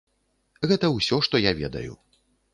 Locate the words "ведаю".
1.61-1.93